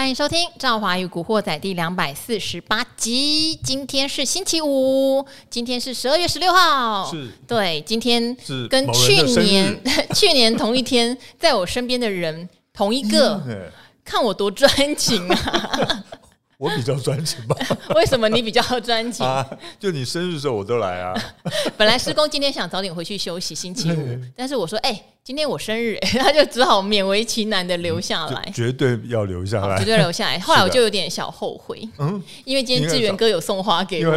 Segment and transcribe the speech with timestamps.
[0.00, 3.54] 欢迎收听《赵华与古惑仔》第两百四十八集。
[3.62, 7.06] 今天是星期五，今天是十二月十六号。
[7.10, 9.78] 是，对，今天是跟去年
[10.16, 13.70] 去年同一天， 在我身边的人同一个，嗯、
[14.02, 16.04] 看我多专情啊！
[16.60, 17.56] 我比较专情吧？
[17.96, 19.24] 为什么你比较专情？
[19.24, 19.44] 啊，
[19.78, 21.14] 就你生日的时候我都来啊。
[21.78, 30.38] 本来施工今天想早点回去休息，星期五，但是我说，哎、欸，今天我生日， 他就只好勉为其难的留下来，嗯、绝对要留下来，绝对留下来。
[30.38, 34.12] 后来我就有点小后悔，嗯，因为今天志源哥有送花给我，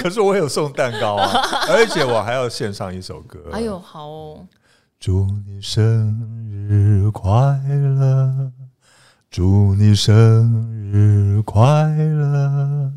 [0.00, 1.30] 可是我有送蛋糕啊，
[1.68, 3.38] 而且我还要献上一首歌。
[3.52, 4.46] 哎呦，好哦，
[4.98, 6.26] 祝你生
[6.70, 8.50] 日快乐。
[9.30, 11.60] 祝你生日快
[11.92, 12.90] 乐！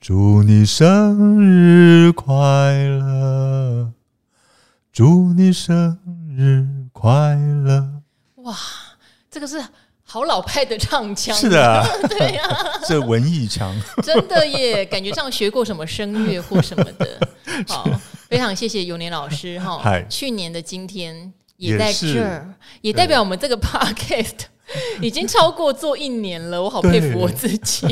[0.00, 3.92] 祝你生日快乐！
[4.92, 5.96] 祝你生
[6.36, 8.02] 日快乐！
[8.42, 8.56] 哇，
[9.30, 9.62] 这个是
[10.02, 17.20] 好老派的唱腔，是的、啊， 对呀、啊， 这文艺腔，真的耶，感觉上学过什么声乐或什么的。
[17.68, 17.88] 好，
[18.28, 19.80] 非常谢谢永年老师哈。
[20.08, 24.49] 去年的今天也在这儿，也，也代表我们这个 podcast。
[25.00, 27.86] 已经超过做一年了，我好佩服我自己。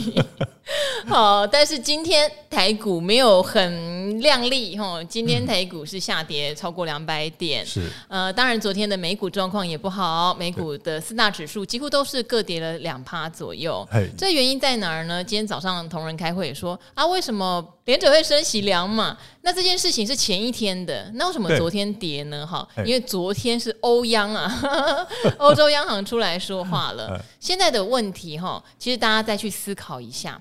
[1.07, 7.65] 好，但是今天台股没有很亮丽哈，今天台股是下跌超过两百点。
[7.65, 13.87] 是，呃，当然昨天的美股状况也不好，美股的四大指数几乎都是各跌了两趴左右。
[14.17, 15.23] 这原因在哪儿呢？
[15.25, 19.17] 今天早上同仁开会也说啊，为什么联准会升息两码？
[19.43, 22.47] 那这件事情是前一天的，那为什么昨天跌呢？
[22.47, 25.09] 哈，因为昨天是欧央啊，
[25.39, 27.19] 欧洲央行出来说话了。
[27.41, 30.39] 现在的问题哈，其实大家再去思考一下。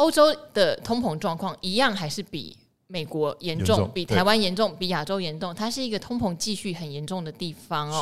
[0.00, 2.56] 欧洲的通膨状况一样还是比
[2.86, 5.54] 美国严重，重，比台湾严重，比亚洲严重。
[5.54, 8.00] 它是一个通膨继续很严重的地方哦。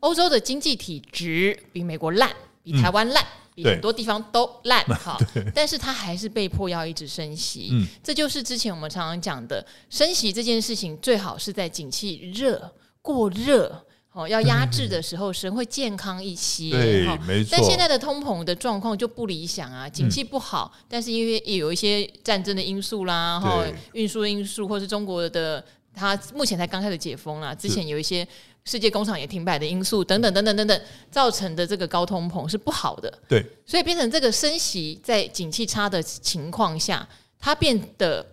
[0.00, 4.82] 欧洲的经济体值比美国烂，比台湾烂，嗯，比很多地方都烂。
[4.96, 5.18] 哈，
[5.54, 7.68] 但是它还是被迫要一直升息。
[7.72, 13.84] 嗯，这就是之前我们常常讲的，升息这件事情最好是在景气热过热。
[14.14, 16.70] 哦，要压制的时候，神会健康一些。
[16.70, 17.48] 对，没错。
[17.50, 20.72] 但现在的通膨的状况就不理想啊，景气不好。
[20.72, 28.24] 嗯、但是因为也有一些战争的因素啦，哈，运输因素，或是中国的它目前才刚开始解封啦，之前有一些
[28.64, 30.80] 世界工厂也停摆的因素等等等等等等，
[31.10, 33.12] 造成的这个高通膨是不好的。
[33.28, 37.08] 对，所以变成这个升息在景气差的情况下，
[37.40, 38.24] 它变得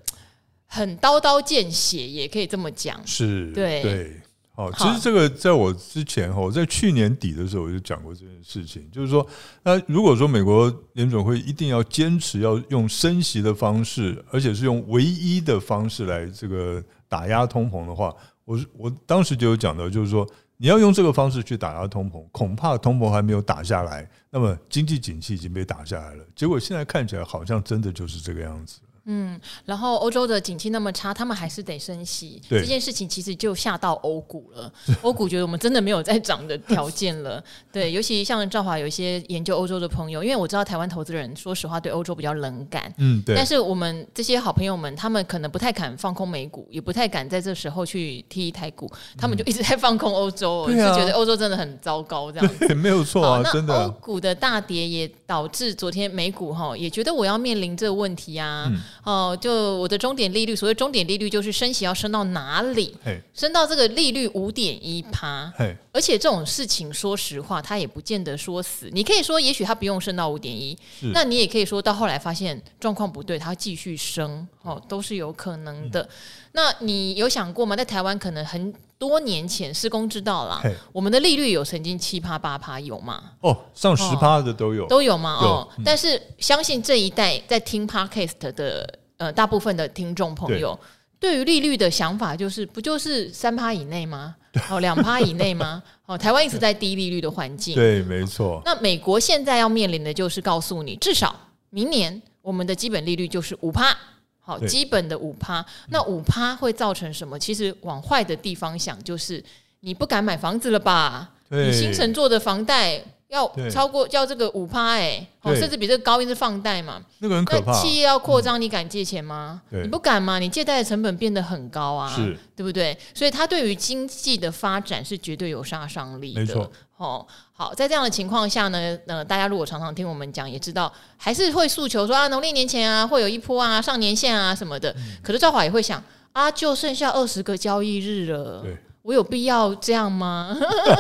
[0.68, 3.02] 很刀刀见血，也可以这么讲。
[3.08, 3.82] 是，对。
[3.82, 4.22] 对
[4.56, 9.26] 哦，其实这个在我之前哈，在去年底的时候我就讲过这件事情，就是说，
[9.64, 18.14] 那如果说美国联准会一定要坚持要用升息的方式，而且是用唯一的方式来这个打压通膨的话，
[18.44, 26.26] 我我当时就有讲到，就是说你要用这个方式去打压通膨，恐怕通膨还没有打下来，那么经济景气已经被打下来了。
[26.36, 28.80] 结果现在看起来好像真的就是这个样子。
[29.14, 32.42] 嗯，然后欧洲的景气那么差，他们还是得升息。
[32.50, 34.72] 这件事情其实就吓到欧股了。
[35.04, 37.44] 欧股觉得我们真的没有再涨的条件了。
[37.74, 42.94] 对，尤其像赵华有一些研究欧洲的朋友，因为我知道台湾投资人说实话对欧洲比较冷感。
[43.00, 43.36] 嗯，对。
[43.36, 52.72] 但是我们这些好朋友们，他们可能不太敢放空美股，也不太敢在这时候去踢台股，他们就一直在放空欧洲，就觉得欧洲真的很糟糕这样子。
[52.74, 53.86] 没有错啊，真的。
[53.86, 58.68] 欧股的大跌也导致昨天美股哈也觉得我要面临这个问题啊。
[58.70, 62.96] 嗯哦，就我的终点利率，所谓终点利率就是升息要升到哪里？
[63.34, 65.52] 升到这个利率五点一趴。
[65.94, 68.90] 而且这种事情，说实话，它也不见得说死。
[68.94, 70.78] 你可以说，也许它不用升到五点一，
[71.14, 76.08] 那你也可以说到后来发现状况不对，它继续升，哦，都是有可能的。
[76.52, 77.76] 那你有想过吗？
[77.76, 80.62] 在台湾可能很多年前，施工知道啦，
[80.92, 83.32] 我们的利率有曾经七趴八趴有吗？
[83.42, 85.38] 哦，上十趴的都有，都有吗？
[85.42, 89.00] 哦，但是相信这一代在听 Podcast 的。
[89.18, 90.76] 呃，大部分的听众朋友
[91.20, 94.36] 对于利率的想法就是，不就是三趴以内吗？
[94.68, 95.84] 哦，两趴以内吗？
[96.08, 97.76] 哦，台湾一直在低利率的环境。
[97.78, 98.60] 对，没错。
[98.66, 101.36] 那美国现在要面临的就是告诉你，至少
[101.70, 103.96] 明年我们的基本利率就是五趴。
[104.42, 105.66] 好，基本的五趴。
[105.90, 107.40] 那五趴会造成什么？
[107.40, 109.44] 其实往坏的地方想，就是
[109.82, 111.32] 你不敢买房子了吧？
[111.50, 113.02] 你新城做的房贷。
[113.32, 117.72] 要超过要这个五趴哎，哦，甚至比这个高，因为是放贷嘛，那个很可怕。
[117.72, 119.62] 企业要扩张，你敢借钱吗？
[119.70, 120.38] 你不敢吗？
[120.38, 122.14] 你借贷的成本变得很高啊，
[122.58, 122.98] 对不对？
[123.14, 126.42] 所以它对于经济的发展是绝对有杀伤力的。
[126.42, 134.94] 没错，哦，好，在这样的情况下呢，呃，大家如果常常听我们讲，也知道还是会诉求说啊，农历年前啊，会有一波啊，上年限啊什么的。
[135.24, 138.66] 可是赵华也会想啊，就剩下二十个交易日了。
[139.04, 140.56] 我有必要这样吗？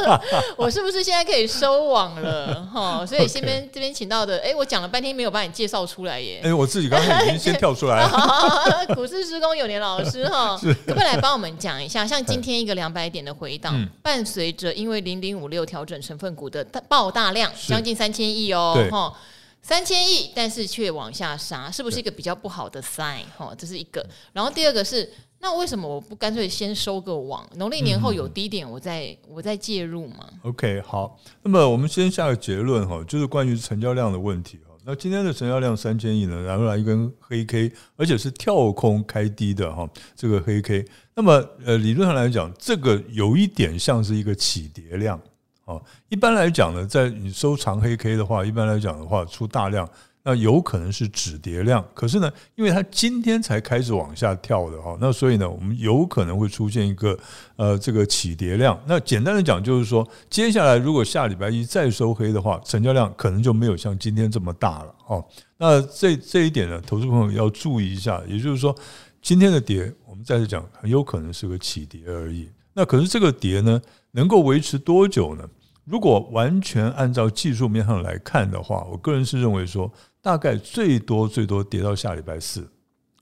[0.57, 2.65] 我是不是现在可以收网了？
[2.65, 6.39] 哈，所以 这边这边请到的，哎、欸，我讲了半天没有把你介绍出来耶。
[6.43, 8.85] 哎、欸，我自己刚才已经先跳出来了。
[8.95, 10.57] 股市施工有年老师哈，
[10.87, 12.05] 可不可以来帮我们讲一下？
[12.07, 19.13] 像今天一个两百点的回档，嗯、伴随着因为零零五六调整成分股的爆大量，将近三千亿哦，哈，
[19.61, 23.21] 三千亿，但是却往下杀，是不是一个比较不好的 sign？
[23.37, 24.03] 哈，这是一个。
[24.33, 25.07] 然后第二个是。
[25.41, 27.49] 那为什么我不干脆先收个网？
[27.55, 31.19] 农历年后有低点，我再、嗯、我再介入嘛？OK，好。
[31.41, 34.75] 那么我们先下个结论哈，就是关于成交量的问题哈。
[34.85, 40.85] 那今天的成交量三千亿呢，然后来一根黑 K，而且是跳空开低的哈，这个黑 K。
[41.15, 45.19] 那么呃，理论上来讲，这个有一点像是一个起跌量
[45.65, 45.81] 啊。
[46.09, 49.89] 一般来讲呢，在你收长黑 K 的话，一般来讲的话，出大量。
[50.23, 57.17] 那有可能是止跌量，可是呢，因为它今天才开始往下跳的哈，那所以呢，我们有可能会出现一个
[57.55, 58.79] 呃这个起跌量。
[58.85, 65.25] 那简单的讲就是说，接下来如果下礼拜一再收黑的话，成交量可能就没有像今天这么大了哦。
[65.57, 68.21] 那这这一点呢，投资朋友要注意一下。
[68.27, 68.75] 也就是说，
[69.23, 72.47] 今天的跌，我们再次讲，很有可能是个起跌而已。
[72.73, 73.81] 那可是这个跌呢，
[74.11, 75.43] 能够维持多久呢？
[75.83, 79.91] 如果完全按照技术面上来看的话，我个人是认为说。
[80.21, 82.69] 大概最多最多跌到下礼拜四，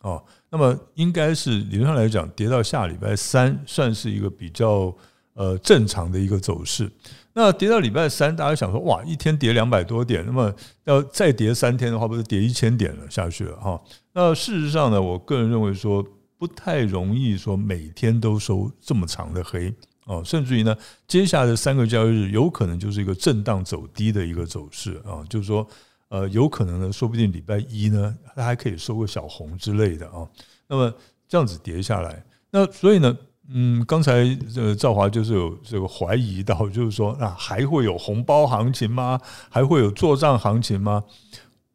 [0.02, 4.94] 哦，那么应该是理论上来讲，跌到下礼拜三算是一个比较
[5.34, 6.92] 呃正常的一个走势。
[7.32, 10.54] 那跌到礼拜三，大家想说哇，一天跌两百多点，那么
[10.84, 13.82] 要再跌三天的话，不是跌一千点了下去了哈？
[14.12, 16.06] 那事实上呢，我个人认为说
[16.38, 19.74] 不太容易说每天都收这么长的黑
[20.06, 20.76] 哦，甚至于呢，
[21.08, 25.66] 接下来的三个交易日有可能就是一个震荡走低的一个走势啊，就是说。
[26.10, 30.28] 呃，有可能呢，说不定礼拜一呢，它还可以收个小红之类的啊。
[30.68, 30.94] 那么
[31.28, 33.18] 这样子跌下来，那所以呢，
[33.50, 34.24] 嗯，刚才
[34.54, 39.20] 这个赵华就是有这个怀疑到，就是说，那还会有红包行情吗？
[39.50, 41.04] 还会有做账行情吗？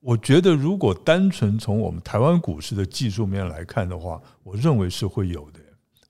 [0.00, 5.60] 我觉得，如果单纯从我们台湾股市的技术面来看的话，我认为是会有的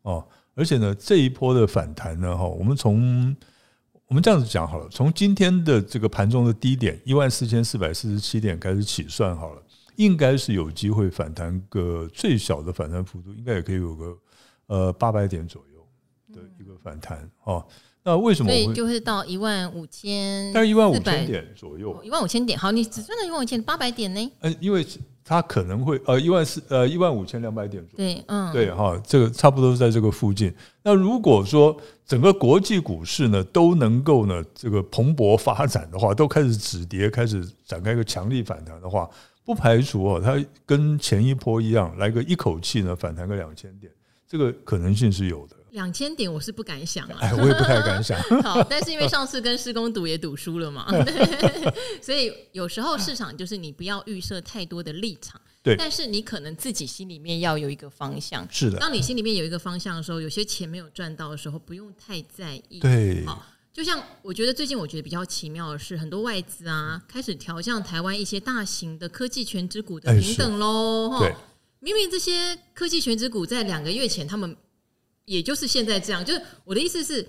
[0.03, 0.27] 哦。
[0.55, 3.37] 而且呢，这一波的反弹呢，哈，我们从
[4.15, 9.63] 我们这样子讲好了，从今天的这个盘中的低点一万四千四百四十七点开始起算好了，
[9.97, 14.17] 应该是有机会反弹个最小的反弹幅度，应该也可以有个
[14.69, 15.85] 呃八百点左右
[16.33, 17.67] 的一个反弹哦。
[18.05, 18.53] 那为什么？
[18.53, 22.57] 所以就是到一万五千，但是一万五千点左右，一万五千点。
[22.57, 24.33] 好，你只算了一万五千八百点呢？
[24.39, 24.87] 呃，因为。
[25.25, 30.55] 它可能会呃一万四呃一万五千两百点左右，对，嗯，对哈，这个差不多是在这个附近。
[30.83, 31.75] 那如果说
[32.07, 39.09] 整个国际股市呢都能够呢这个蓬勃发展的话，都开始止跌，开始展开一个强力反弹的话，
[39.45, 43.91] 不排除哦，它跟前一波一样来个一口气呢反弹个两千点，
[44.29, 45.57] 这个可能性是有的。
[45.75, 48.17] 两千点我是不敢想啊，哎，我也不太敢想。
[48.43, 50.87] 好，但是因为上次跟施工赌也赌输了嘛，
[52.01, 58.47] 所以有时候市场就是你不要预设太多的立场，对，但是你可能自己心里面要有一个方向。
[58.49, 62.79] 是的，当你心里面有一个方向的时候，有些钱没有赚到的时候，不用太在意。
[62.79, 71.11] 对，好，就像我觉得最近我觉得比较奇妙的是，很多外资啊开始调降台湾一些大型的科技全职股的平等喽。
[71.11, 71.29] 哈，
[71.81, 74.57] 明明这些科技全职股在两个月前他们。
[75.25, 77.27] 也就是现在这样，就是我的意思是，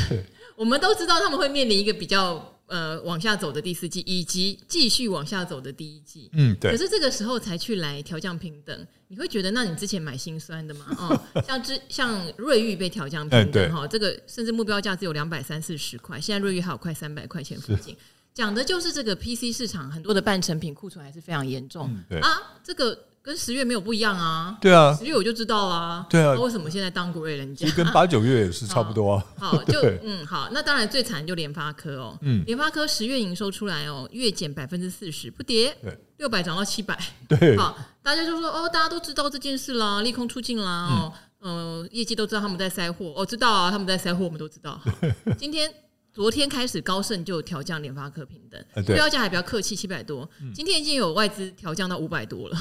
[0.56, 6.28] 我们都知道他们会面临一个比较呃往下走的第四季，以及继续往下走的第一季。
[6.34, 6.70] 嗯，对。
[6.70, 10.86] 可是这个时候才去来调降平等，你会觉得那你之前买心酸的吗？
[10.98, 17.96] 哦，像之像瑞玉被调降 平等哈，这个甚至目标价只有两百三四十块，现在瑞玉还有快三百块钱附近，
[18.34, 21.90] 讲的就是这个 PC 市场很多的半成品库存还是非常严重。
[22.20, 23.06] 啊，这个。
[23.28, 27.66] 跟十月没有不一样啊，对啊，十月我就知道啊，对啊，为什么现在当归人家？
[27.66, 29.24] 其实跟八九月也是 差不多啊。
[29.36, 44.80] 好，就嗯好，那当然最惨就联发科哦，嗯，联发科十月营收出来哦，月减百分之四十，不跌，对，六百涨到七百，对， 好，大家就说哦，大家都知道这件事啦，利空出尽啦，哦，呃，业绩都知道他们在塞货，哦，知道啊，他们在塞货，我们都知道。
[45.36, 45.70] 今天
[46.14, 52.56] 昨天开始高盛就调降联发科平等，目标价还比较客气，七百多，今天已经有外资调降到五百多了。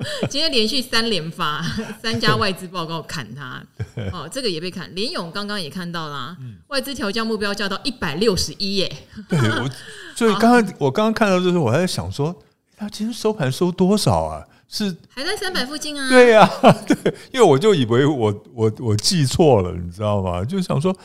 [0.30, 1.62] 今天连续三连发，
[2.02, 3.62] 三家外资报告砍它，
[4.12, 4.92] 哦，这个也被砍。
[4.94, 6.36] 联勇刚刚也看到啦，
[6.68, 8.90] 外资调降目标价到一百六十一耶。
[9.28, 9.70] 对，我
[10.14, 12.34] 所以刚刚我刚刚看到这时候，我还在想说，
[12.76, 14.44] 他今天收盘收多少啊？
[14.68, 16.08] 是还在三百附近啊？
[16.08, 16.48] 对呀，
[16.86, 20.44] 对，因为我就以为我我我记错了，你知道吗？
[20.44, 20.96] 就想说，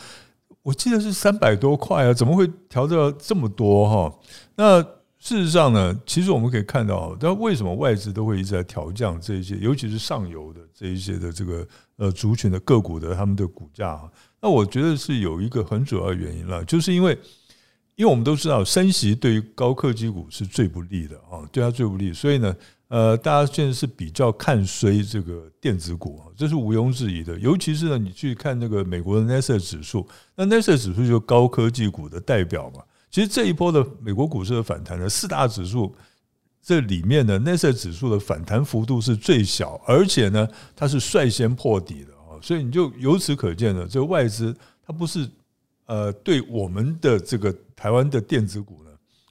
[0.61, 4.17] 我记得是三百多块啊，怎么会调到这么多哈？
[4.55, 4.85] 那。
[5.25, 11.67] 事实上呢，其实我们可以看到，但为什么外资都会一直在调降这一些，尤其是上游的这一些的这个
[11.97, 14.03] 呃族群的个股的他们的股价啊？
[14.39, 17.17] 那我觉得是有一个很主要的原因了，就是因为，
[17.95, 22.55] 因为我们都知道升息对于高科技股是最不利的啊，对它最不利，所以呢，
[22.89, 27.35] 呃，大家现在是比较看衰这个电子股啊，这是毋庸置疑的。
[27.39, 32.83] 尤其是呢，你去看那个美国的 n a s a 指数，那 n a s a 指数就是高科技股的代表嘛。
[33.15, 35.95] 其实这一波的美国股市的反弹呢，四大指数
[36.61, 40.45] 这里面的 n a s a 指数的反弹幅度是最小，而且呢，
[40.75, 42.35] 它是率先破底的啊。
[42.41, 44.53] 所以你就由此可见呢，这个外资
[44.85, 45.29] 它不是
[45.85, 48.89] 呃对我们的这个台湾的电子股呢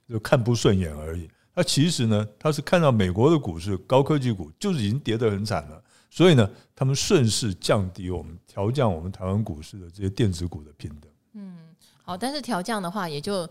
[0.09, 11.11] 就看不顺眼而已，它其实呢它是看到美国的股市高科技股就是已经跌得很惨了，所以呢他们顺势降低我们调降我们台湾股市的这些电子股的平等。
[11.33, 11.55] 嗯，
[12.01, 13.47] 好，但是调降的话也就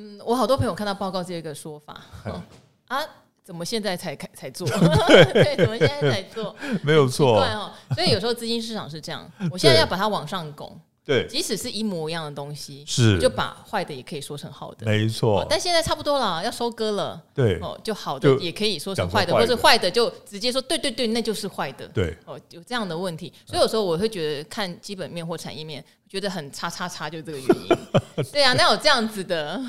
[0.00, 2.00] 嗯，我好多朋友看到报告这个说法
[2.88, 3.00] 啊。
[3.42, 4.68] 怎么现在才开才做？
[5.32, 6.54] 对，怎么现在才做？
[6.84, 7.72] 没有错，对哦。
[7.96, 10.78] 所以有时候资金市场是这样，我现在要把它往上拱。
[11.10, 15.44] 对，即使是一模一样的东西，是就把坏的也可以说成好的，没错。
[15.50, 17.20] 但现在差不多了，要收割了。
[17.34, 21.88] 对哦，就好的也可以说成坏的，或者坏的就直接说对对对，那就是坏的。
[21.88, 27.68] 对哦，有这样的问题，所以有时候我会觉得看基本面或产业面，觉得很差差差，就这个原因。
[28.30, 29.60] 对啊，那有这样子的，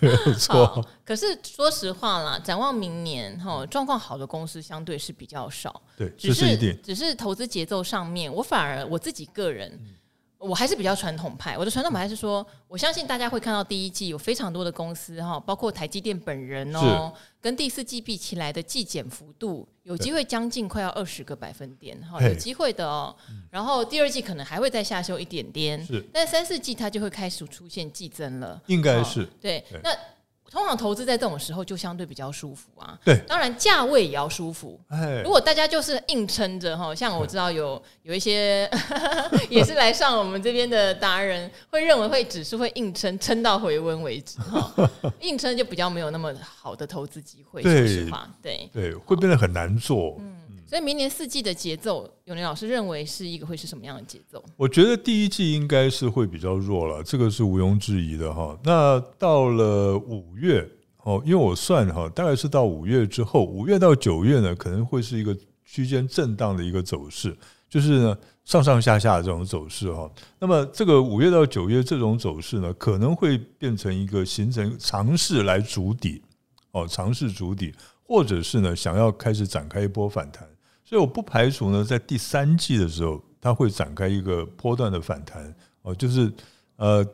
[0.00, 0.86] 没有错。
[1.06, 5.80] 可是说实话啦，展望明年哈，状况好的公司相对是比较少。
[5.96, 9.80] 对，只是只是投资节奏上面，我反而我自己个人。
[10.46, 23.14] 我还是比较传统派，我的传统派是说，我相信大家会看到第一季有非常多的公司哈，包括台积电本人哦，跟第四季比起来的季减幅度有机会将近快要二十个百分点哈，有机会的哦。
[23.50, 29.26] 然后第二季可能还会再下修一点点，是，但三四季它就会开始出现季增了，应该是。
[29.40, 29.64] 对。
[29.82, 29.90] 那
[30.56, 34.80] 通常投资在这种时候就相对比较舒服啊，对，当然价位也要舒服。
[35.22, 38.66] 如果大家就是硬撑着哈，像我知道有有一些
[39.50, 47.62] 也是来上我们这边的达人，会认为会只是会硬撑撑到回温为止哈， 硬撑就比较没有那么好的投资机会。
[47.62, 50.16] 说实话，对对，会变得很难做。
[50.20, 50.35] 嗯。
[50.68, 54.44] 所以明年四季的节奏，永年老师认为是一个会是什么样的节奏？
[54.56, 58.58] 我觉得第一季应该是会比较弱了，这个是毋庸置疑的哈。
[58.64, 60.68] 那到了五月
[61.04, 67.36] 哦，因为我算哈，大概是到五月之后，五月到九月呢，可能会是一个区间震荡的一个走势，
[67.70, 70.10] 就是呢上上下下的这种走势哈。
[70.40, 76.20] 那么这个五月到九月这种走势呢，可能会变成一个形成尝试来筑底
[76.72, 80.44] 哦，尝试筑底，或者是呢想要开始展开一波反弹。
[80.88, 85.52] 所以我不排除呢，在第三季的时候，它会展开一个波段的反弹
[85.82, 86.32] 哦，就是
[86.76, 87.04] 呃，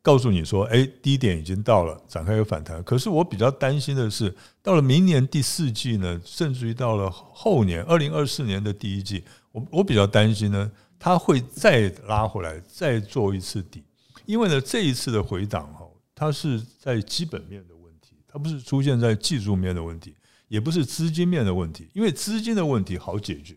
[0.00, 2.80] 告诉你说，哎，低点已经到了，展开一个反弹。
[2.84, 13.82] 可是我比较担心的是，到了明年第四季呢，甚至于到了后年二零二四年的第一季，我我比较担心呢，它会再拉回来，再做一次底，
[14.24, 20.14] 因为呢，这一次的回档哈，它是在基本面的问题，它不是出现在技术面的问题。
[20.48, 23.56] 也不是资金面的问题，因为资金的问题好解决，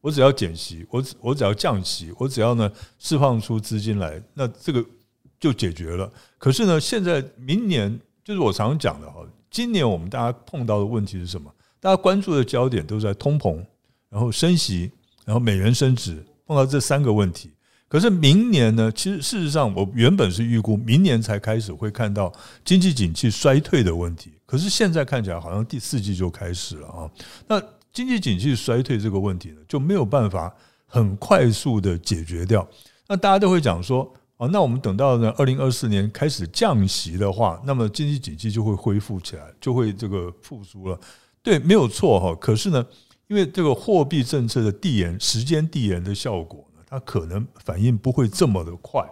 [0.00, 4.84] 我只要减息，我只我只要降息，我只要呢释放出资金来，那这个
[5.38, 6.12] 就解决了。
[6.38, 11.52] 可是呢，现在明年就是我常常讲的哈，今年我们大家碰到的问题是什么？
[11.80, 13.64] 大家关注的焦点都在通膨，
[14.08, 14.90] 然后升息，
[15.24, 17.50] 然后美元升值，碰到这三个问题。
[17.94, 18.90] 可是明年呢？
[18.90, 22.32] 其实事实上，我原本是预估明年才开始会看到
[22.64, 24.32] 经济景气衰退的问题。
[24.44, 27.08] 可是现在看起来好像第四季就开始了啊！
[27.46, 30.52] 那经济景气衰退这个问题呢，就没有办法
[30.88, 32.68] 很快速的解决掉。
[33.06, 40.98] 那大家都会讲说，啊，那我们等到呢二零二四年开始降息的话，那么经济景气就会恢复起来，就会这个复苏了。
[41.44, 42.34] 对，没有错哈。
[42.40, 42.84] 可是呢，
[43.28, 46.68] 因为这个货币政策的递延、时间递延的效果。
[46.94, 49.04] 它可能反应不会这么的快，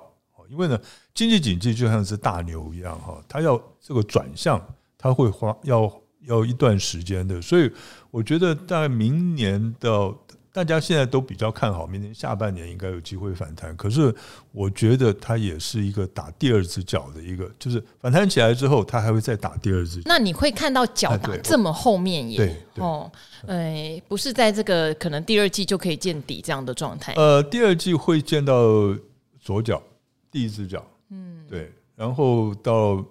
[0.49, 0.81] 因为呢，
[1.13, 4.65] 经济景气就像是大牛一样哈，它要这个转向，
[4.97, 7.69] 它会花要要一段时间的，所以
[8.13, 10.15] 我觉得大概明年的
[10.53, 13.75] 大家现在都比较看好，明年下半年应该有机会反弹。
[13.75, 14.15] 可是
[14.53, 20.03] 我觉得它也是一个打第二只脚的一个，就是反弹起来之后，它还会再打第二只。
[20.05, 22.57] 那你会看到脚打这么后面耶？
[22.75, 23.11] 哦。
[23.47, 27.15] 哎，不是在这个可能第二季就可以见底这样的状态。
[27.15, 28.55] 呃，第二季会见到
[29.41, 29.83] 左脚
[30.31, 33.05] 第一只脚，嗯，对，然后到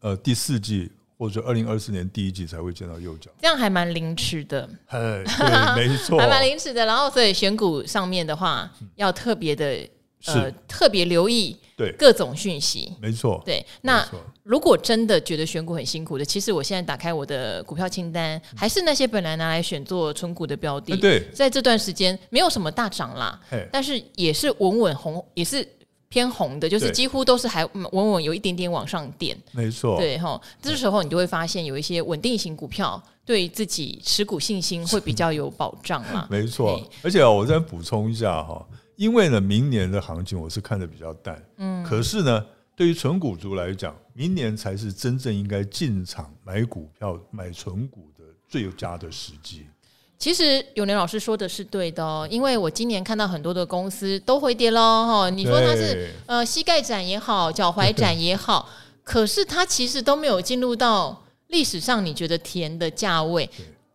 [0.00, 3.30] 呃第四季或者二零二四年第一季才会见到右脚。
[3.42, 6.86] 这样还蛮临时的，哎，对，没错， 还蛮临时的。
[6.86, 9.86] 然后所以选股上面的话，要特别的。
[10.26, 13.42] 呃，特别留意对各种讯息，没错。
[13.42, 14.06] 对，那
[14.42, 20.94] 如果真的觉得选股很辛苦的，其实我现在打开我的股票清单，还是那些本来拿来选做存股的标的。
[20.94, 23.40] 对，在这段时间没有什么大涨啦，
[23.72, 25.66] 但是也是稳稳红，也是
[26.10, 29.36] 偏红的，就是几乎都是还稳稳有一点点往上垫。
[29.52, 36.26] 没错，对哈，这时候你就会发现有一些稳定型股票对自己持股信心 会比较有保障嘛。
[36.30, 42.44] 没错，而且我再补充一下哈，因为呢，明年的行情我是看得比较淡，嗯，可是呢。
[42.76, 49.66] 对于纯股族来讲，明年才是真正应该进场买股票、买纯股的最佳的时机。
[50.20, 55.30] 其实永年老师说的是对的哦，因为我今年看到很多的公司都回跌喽哈。
[55.30, 58.68] 你说它是呃膝盖斩也好，脚踝斩也好，
[59.02, 63.48] 可是它其实都没有进入到历史上你觉得甜的价位。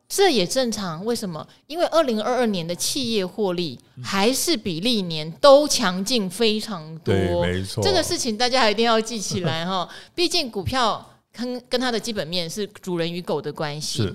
[0.08, 1.46] 这也正常，为什么？
[1.68, 7.14] 因为二零二二年的企业获利还是比历年都强劲非常多。
[7.44, 7.84] 没错。
[7.84, 14.12] 这个事情大家一定要记起来哈，毕竟股票跟跟它的基本面是主人与狗的关系。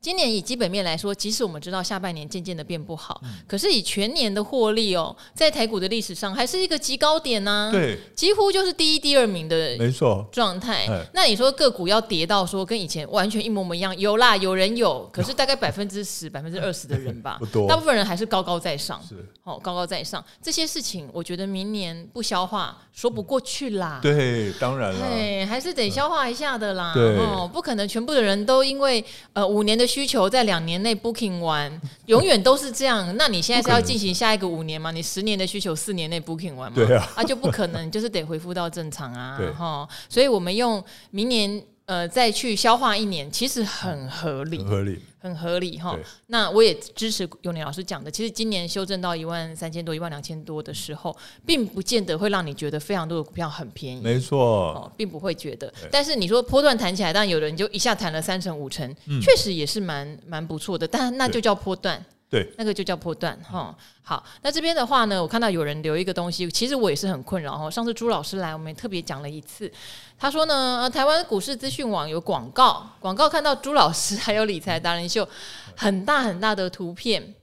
[0.00, 10.86] 今年以基本面来说，即使我们知道下半年渐渐的变不好，嗯、可是以全年的获利哦，在台股的历史上还是一个极高点呢、啊，对，几乎就是第一、第二名的没错状态。
[11.12, 20.24] 那你说个股要跌到说跟以前完全一模模一样，有啦，有人有，可是大概 百分之十、百分之二十的人吧， 不多，大部分人还是高高在上，是哦，高高在上。
[20.40, 23.98] 这些事情，我觉得明年不消化说不过去啦。
[24.00, 26.94] 对，当然了，对，还是得消化一下的啦。
[26.94, 29.87] 对，哦，不可能全部的人都因为呃五年的。
[29.88, 33.16] 需求在两年内 booking 完， 永远都是这样。
[33.16, 34.90] 那你现在是要进行下一个五年吗？
[34.92, 36.76] 你十年的需求四年内 booking 完吗？
[36.76, 39.36] 对啊，啊就不可能，就是得恢复到正常啊。
[39.38, 41.60] 对哈，所以我们用明年。
[41.88, 45.98] 呃，再去消化一年，其实很合理，很合理，很合理哈。
[46.28, 55.72] 那我也支持永年老师讲的，其实今年修正到一万三千多、一万两千多的时候，并不见得会让你觉得非常多的股票很便宜，没错，哦，并不会觉得。
[55.90, 62.04] 但是你说波段弹起来，当然有人就一下弹了三成、五成，嗯，确实也是蛮蛮不错的，但那就叫波段。
[62.30, 63.74] 对，那个就叫波段哈。
[64.02, 67.70] 好，那这边的话呢，我看到有人留一个东西，其实我也是很困扰哈。
[67.70, 69.70] 上次朱老师来，我们也特别讲了一次，
[70.18, 75.26] 他说呢，台湾股市资讯网有广告，广告看到朱老师还有理财达人秀，
[75.74, 77.34] 很大很大的图片，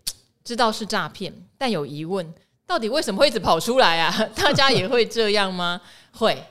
[0.44, 2.34] 知道是诈骗，但有疑问，
[2.68, 4.14] 到底为什么会一直跑出来啊？
[4.36, 5.82] 大家也会这样吗？
[6.12, 6.44] 会。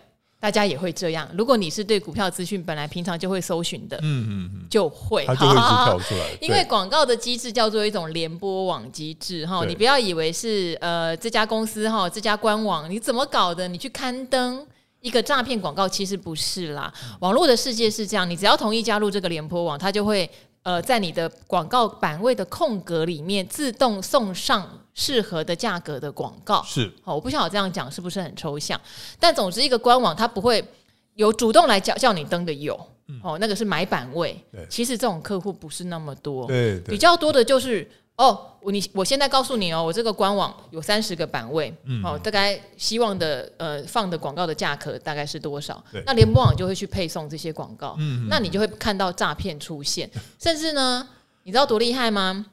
[0.44, 1.26] 大家也会这样。
[1.32, 6.20] 如果你是对股票资讯本来平常就会搜寻的，嗯嗯嗯，就会它就会跳出来。
[6.38, 13.66] 因为广告的机制叫做一种联播网机制哈，你不要以为是呃这家公司哈这家官网你怎么搞的？
[13.66, 14.62] 你去刊登
[15.00, 16.92] 一个诈骗广告，其实不是啦。
[17.20, 20.30] 网络的世界是这样，你只要同意加入这个联播网，它就会。
[20.64, 26.62] 呃，在你的广告版位的空格里面自动送上适合的价格的广告。
[26.66, 28.80] 是，好，我不晓得这样讲是不是很抽象，
[29.20, 30.64] 但总之一个官网它不会
[31.14, 32.74] 有主动来叫叫你登的有，
[33.08, 34.42] 嗯、哦，那个是买版位。
[34.70, 37.86] 其实这种客户不是那么多，对，对，比较多的就是。
[38.16, 45.82] 哦，我你我现在告诉你哦，我这个官网有三十个版位，嗯，哦，大概希望的呃放的广告的价格大概是多少？
[46.06, 51.04] 那联播网就会去配送这些广告，嗯，那你就会看到诈骗出现，甚至呢，
[51.42, 52.46] 你知道多厉害吗？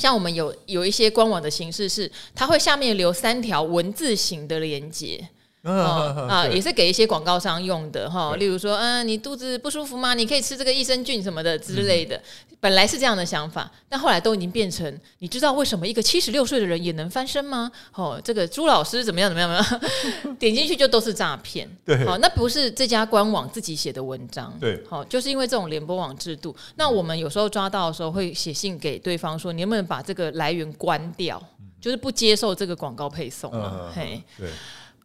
[0.00, 5.28] 像我们有有一些官网的形式是，它会下面留三条文字型的连接。
[5.62, 10.14] 哦啊，也是给一些广告商用的哈，例如说，嗯，你肚子不舒服吗？
[10.14, 12.20] 你可以吃这个益生菌什么的之类的。
[12.60, 17.72] 本来是这样的想法，但后来都已经变成，你知道为什么一个七十六岁的人也能翻身吗？
[17.94, 19.64] 哦，这个朱老师怎么样怎么样？
[19.64, 19.86] 怎么
[20.24, 20.36] 样？
[20.36, 21.68] 点进去就都是诈骗。
[21.86, 24.52] 对，好，那不是这家官网自己写的文章。
[24.60, 31.42] 对，好，就是因为这种联播网制度，那我们有时候抓到的时候会写信给对方说，你能不能把这个来源关掉，
[31.80, 33.90] 就是不接受这个广告配送啊？
[33.94, 34.48] 嘿，对。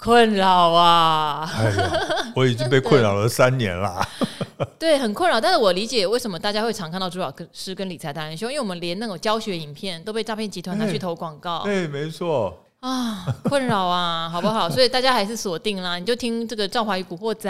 [0.05, 1.51] 困扰啊！
[1.57, 2.01] 哎呀，
[2.35, 4.07] 我已经被困扰了三年啦。
[4.77, 5.41] 对，很困扰。
[5.41, 11.63] 但是我理解为什么大家会常看到朱老师跟理财达人秀，因为我们连那种教学影片都被诈骗集团拿去投广告。
[11.63, 12.55] 对，没错。
[12.86, 14.69] 啊，困扰啊，好不好？
[14.69, 17.50] 所以大家还是锁定啦，你就听这个《赵华与古惑仔》，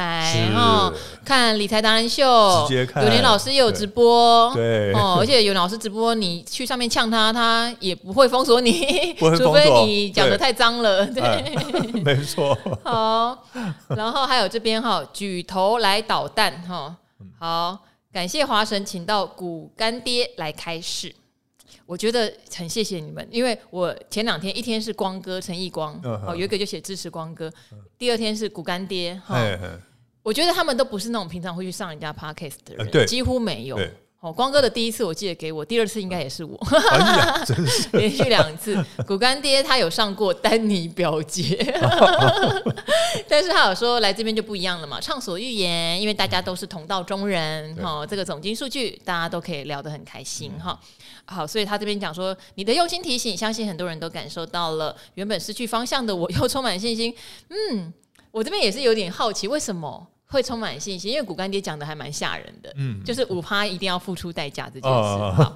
[0.53, 0.89] 然后
[1.25, 3.03] 看理财达人秀，直接看。
[3.03, 11.05] 有年老师也有直播，对哦，而且有老师直播，你去上面呛他，他也不会封锁你， 除非你讲的太脏了。
[11.07, 11.21] 对，
[12.01, 12.57] 没错。
[12.85, 13.37] 好，
[13.89, 16.95] 然后还有这边哈，举头来捣蛋哈，
[17.37, 17.77] 好，
[18.13, 21.13] 感谢华神请到股干爹来开示。
[21.85, 27.51] 我觉得很谢谢你们，因为我前两天一天是光哥陈义光，哦，有一个就写支持光哥，
[27.97, 29.35] 第二天是股干爹，哈，
[30.23, 33.77] 我觉得他们都不是那种平常会去上人家 podcast 的人，几乎没有，
[34.25, 36.57] 哦，光哥的第一次我记得给我，第二次应该也是我，
[36.89, 38.83] 哎呀，真是 连续两次。
[39.05, 41.63] 股干爹他有上过丹尼表姐，
[43.29, 51.37] 但是他有说来这边就不一样了嘛，畅所欲言，因为大家都是同道中人，哈、哦，这个总金数据大家都可以聊得很开心，哈、嗯。
[51.37, 54.95] 好，所以他这边讲说，你的用心提醒，相信很多人都感受到了。
[55.13, 57.13] 原本失去方向的我，又充满信心。
[57.49, 57.93] 嗯，
[58.31, 60.07] 我这边也是有点好奇，为什么？
[60.27, 64.97] 会充满信心，因为股干爹讲的还蛮吓人的，嗯，就是五趴一定要付出代价这件事。
[64.97, 65.55] 哦、好，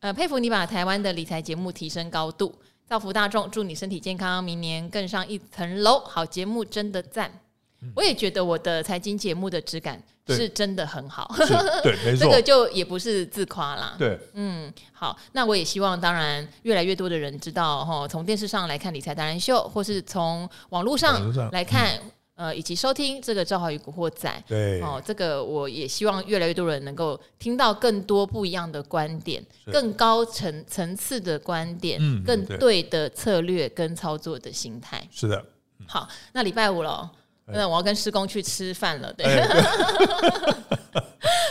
[0.00, 2.54] 呃，佩服你把台湾的理财节目提升高度，
[2.86, 5.98] 造福大众，祝你身体健康，明年更上一层楼。
[6.00, 7.30] 好节目真的赞，
[7.82, 11.34] 嗯、我也觉得我的财经节目的质感是真的很好，
[11.82, 21.50] 对， 没错，这个就也不是自夸啦，对，嗯，好，那我也希望，当然越来越多的人知道哈，从电视上来看理财达人秀，或是从网络上。
[21.50, 21.96] 来看。
[21.96, 24.80] 嗯呃，以及收听这个《赵华与古惑仔》，对。
[24.82, 32.82] 哦，这个我也希望越来越多人能够听到更多不一样的观点，更高层层次的观点，嗯，更对。
[32.84, 35.02] 的策略跟操作的心态。
[35.10, 35.42] 是的，
[35.86, 37.10] 好，那礼拜五了，
[37.46, 39.24] 那、哎、我要跟施工去吃饭了，对。
[39.24, 40.56] 哎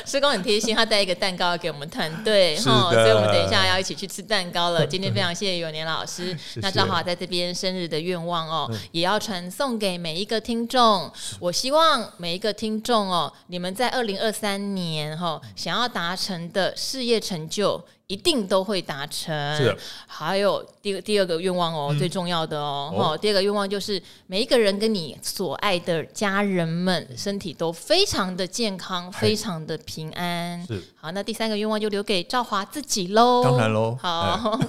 [0.08, 4.86] 师公很贴心，他带一个蛋糕给我们团队，哈，所以我们等一下要一起去吃蛋糕了。
[4.88, 11.12] 今天非常谢谢永年老师， 那正好在这边生日的愿望哦，嗯、也要传送给每一个听众。
[11.40, 17.84] 我希望每一个听众哦，你们在二零二三年哈、哦，想要达成的事业成就。
[18.08, 19.58] 一定都会达成。
[19.58, 30.66] 是的，还有第二第二个愿望哦，嗯、最重要的哦，哦，第二个愿望就是每一个人跟你所爱的家人们身体都非常的健康，非常的平安。
[30.68, 33.44] 是，好，那第三个愿望就留给赵华自己喽。
[33.44, 33.98] 当然喽。
[34.02, 34.68] 好，哎、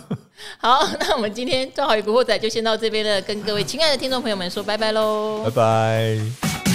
[0.59, 5.42] 好， 那我们今天赵华与古惑仔就先到这边了，跟各位亲爱的听众朋友们说拜拜喽。
[5.44, 6.65] 拜拜。